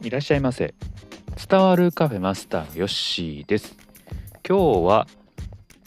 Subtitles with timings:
[0.00, 0.74] いらっしゃいませ。
[1.48, 3.76] 伝わるカフェマスターヨッシーです。
[4.48, 5.08] 今日は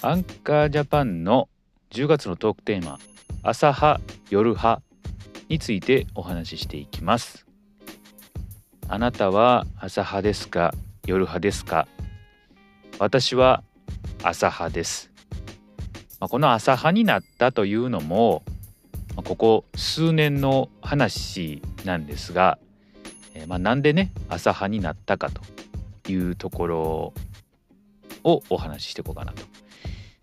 [0.02, 1.48] アンカージャパンの
[1.92, 3.00] 10月のトークテーマ
[3.42, 4.82] 朝派夜派
[5.48, 7.46] についてお話ししていきます。
[8.90, 10.74] あなたは朝派ですか？
[11.06, 11.88] 夜派ですか？
[13.00, 13.64] 私は
[14.24, 15.10] 朝派です、
[16.20, 18.44] まあ、この朝派になったというのも
[19.16, 22.60] ここ数年の話なんですが
[23.42, 25.42] えー、まあ、なんでね朝派になったかと
[26.12, 27.14] いうところ
[28.24, 29.44] をお話ししていこうかなと。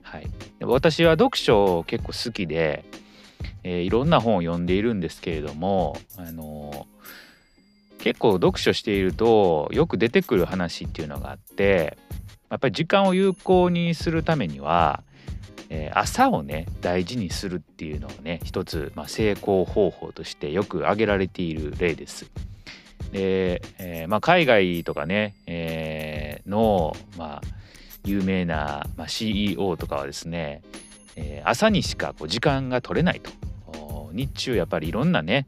[0.03, 0.31] はい、
[0.63, 2.85] 私は読書を結構好きで、
[3.63, 11.99] えー、いろんな本を読んでいるんですけれども、あのー、結構読書しているとよく出てくる話っていうのがあって
[12.49, 15.03] やっぱり時間を有効にするためには、
[15.69, 22.31] えー、朝をね大事にするっていうのをね一つ、まあ、成功方法としてよく挙げられている例です。
[23.13, 27.41] で、えーまあ、海外とかね、えー、の、まあ、
[28.05, 30.63] 有名な、まあ、CEO とかはですね、
[31.17, 33.31] えー、朝にしかこう時間が取れないと。
[34.13, 35.47] 日中やっぱりいろんなね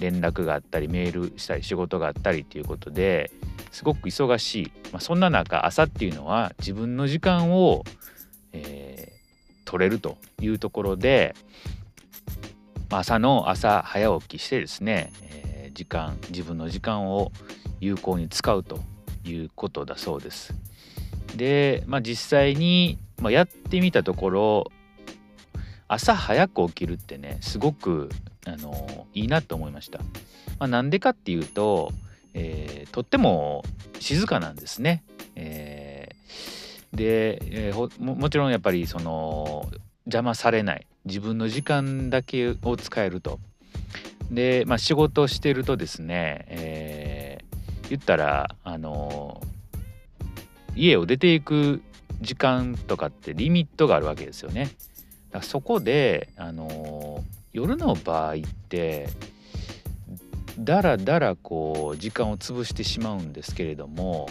[0.00, 3.30] 連絡があったりメールしたり仕事があったりっていうことで
[3.70, 7.84] すごく忙しい、まあ、そんな中朝っていうのは自分の時間を、
[8.52, 11.34] えー、取れるというところで、
[12.90, 15.12] 朝の朝早起きしてですね、
[15.78, 17.30] 時間自分の時間を
[17.78, 18.80] 有効に使うと
[19.22, 20.52] いうことだそうです。
[21.36, 24.72] で、まあ、実際に、まあ、やってみたところ
[25.86, 28.08] 朝早く起きるってねすごく
[28.44, 30.00] あのいいなと思いました。
[30.58, 31.92] まあ、なんでかっていうと、
[32.34, 33.62] えー、とっても
[34.00, 35.04] 静かなんですね。
[35.36, 39.70] えー、で、えー、ももちろんやっぱりその
[40.06, 43.38] 邪魔されない自分の時間だけを使えると
[44.30, 49.40] で、まあ、仕事をしてるとですね、えー、言ったらあの
[50.76, 51.82] 家を出ていく
[52.20, 54.70] 時間とかってリミットがあるわけですよね。
[55.30, 57.22] だそこであの
[57.52, 58.36] 夜の場合っ
[58.68, 59.08] て
[60.58, 64.28] だらだらこう時間を潰してしまうんですけれども、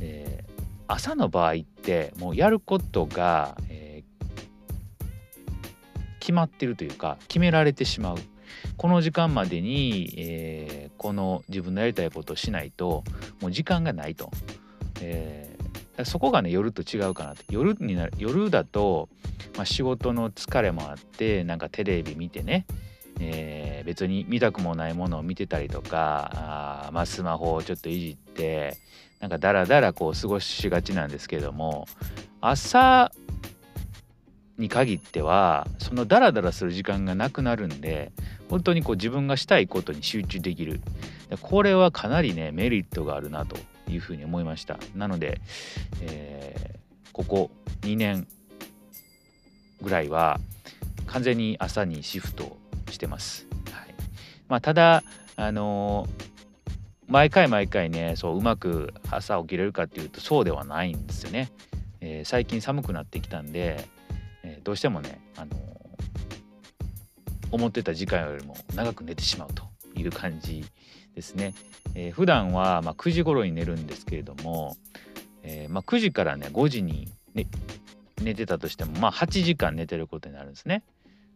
[0.00, 0.52] えー、
[0.88, 4.28] 朝の場合ってもうやることが、えー、
[6.18, 8.18] 決まってるというか決められてしまう
[8.76, 13.04] この時間までに、えー、この自分のやりたいことをしないと
[13.40, 14.30] もう時間がないと、
[15.00, 17.44] えー、そこがね夜と違うかなって。
[17.50, 19.08] 夜になる夜だと、
[19.56, 22.66] まあ、仕事の疲れもあってなんかテレビ見てね
[23.20, 26.30] えー、別に見たくもないものを見てたりとか
[26.88, 28.76] あ、まあ、スマホをちょっといじって
[29.20, 31.86] なんかダラダラこう過ごしがちなんですけども
[32.40, 33.12] 朝
[34.62, 38.12] に限ってはそのダラダラする時間がなくなるんで
[38.48, 40.80] 本当にこう自分がしたいことに集中できる。
[41.40, 43.56] これはかなりねメリットがあるなと
[43.90, 44.78] いうふうに思いました。
[44.94, 45.40] なので、
[46.02, 47.50] えー、ここ
[47.82, 48.26] 2年
[49.80, 50.40] ぐらいは
[51.06, 52.56] 完全に朝にシフト
[52.90, 53.94] してます、はい。
[54.48, 55.02] まあ、ただ
[55.36, 56.24] あのー、
[57.08, 61.50] 毎回毎回ねそううまく朝起きれるかっていうとそうではないんですよね、
[62.00, 63.88] えー、最近寒くなってきたんで、
[64.62, 65.50] どうしてもね、あの、
[67.50, 69.64] 思ってた時間よりも長く寝てしまうと
[69.94, 70.64] いう感じ
[71.14, 71.54] ですね。
[71.94, 74.76] えー、普段はま9時頃に寝るんですけれども、
[75.42, 77.46] えー、ま9時からね5時に、ね、
[78.22, 80.82] 寝てたとしてもまあ8時間寝てることになるんですね。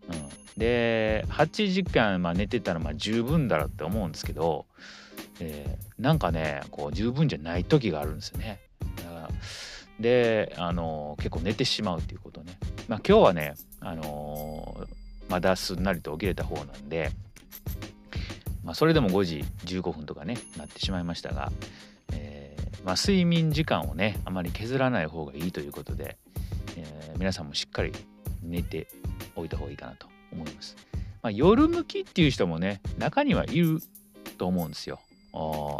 [0.09, 4.67] うん、で8時間まあ寝てたらま十分だろうって思うんですけど、
[5.41, 8.61] えー、なんかねこう十分じゃない時があるんですよね。
[8.97, 9.29] だから
[10.01, 12.57] であの結構寝てしまうっていうことね。
[12.89, 17.11] まあ、今日はね、あのー、まだすんなりと起きれた方なんで、
[18.65, 21.51] まあ、それでも5時15分とかねなってしまいましたが、
[22.13, 26.17] えー、まあ、睡眠時間をねあまり削らない方がいいということで、
[26.77, 27.93] えー、皆さんもしっかり
[28.43, 28.87] 寝て
[29.35, 30.77] おいた方がいいかなと思います。
[31.23, 33.81] まあ、夜向きっていう人もね中にはいる
[34.39, 35.01] と思うんですよ。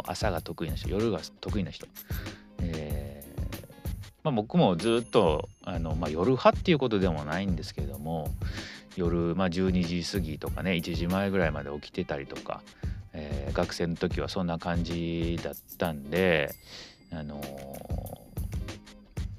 [0.05, 1.87] 朝が得意な人夜が得意な人。
[4.23, 8.29] まあ、僕もずっとあの、まあ、夜派っていうことでもないんですけれども
[8.97, 12.61] 夜、まあ、12時過ぎとかね1時前ぐらいまで起きてたりとか、
[13.13, 16.53] えー、学生の時はそんな感じだったんで
[17.11, 17.45] あのー、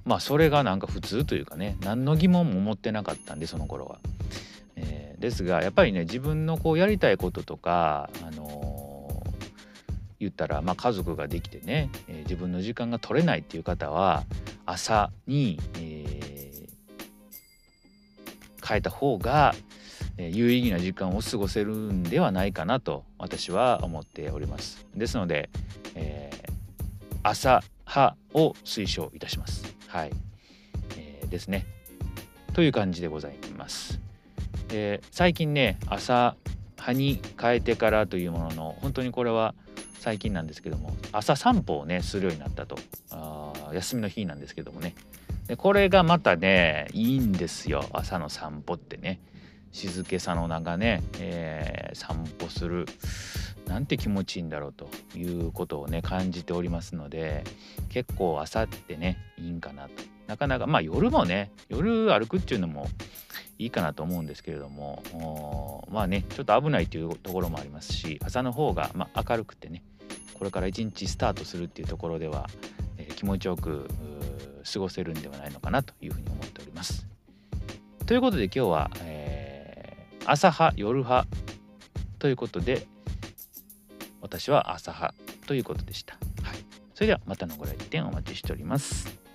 [0.07, 3.99] まあそれがなんか普通というかね何の疑問も持ってなかったんでその頃は。
[4.81, 9.31] えー、ですがやっぱりね自分のこうやりたいこととか、あのー、
[10.21, 14.25] 言ったら、まあ、家族ができてね、え、自分の時間が取れないっていう方は
[14.69, 19.55] 朝に、えー、変えた方が、
[20.19, 24.87] え有意義な時間を過ごせるんではないかなと私は思っております。
[24.95, 25.49] ですので、
[25.95, 26.53] えー、
[27.23, 29.65] 朝派を推奨いたします。
[29.87, 30.11] はい、
[30.99, 31.65] えー、ですね。
[32.53, 34.01] という感じでございます、
[34.71, 36.35] えー、最近ね朝
[36.73, 39.55] 派に変えてからというものの本当にこれは
[40.01, 42.77] 最近なんですけども朝散歩をねするようになったと。
[43.13, 44.95] あ休みの日なんですけどもね。
[45.47, 47.85] でこれがまたねいいんですよ。
[47.93, 49.21] 朝の散歩ってね。
[49.73, 52.87] 静けさの中ね、えー、散歩する
[53.67, 57.45] なんて気持ちいいんだろうということをね感じておりますので
[57.91, 59.91] 結構朝ってねいいんかなと。
[60.27, 62.87] なかなかまあ夜もね夜歩くっていうのも
[63.59, 69.83] いいかなと思うんですけれどもまあねちょっと危ないというところもありますし朝の方が、まあ、明るくてね
[70.39, 72.49] これから一日スタートするっていうところでは、
[73.15, 73.89] 気持ちよく
[74.71, 77.07] 過ごせるんではないのかなというふうに思っております。
[78.07, 81.27] ということで今日は、えー、朝派夜派
[82.19, 82.87] ということで
[84.21, 85.15] 私は朝派
[85.47, 86.15] ということでした。
[86.43, 86.57] はい、
[86.95, 89.28] それではまたのご来店お待ちしております。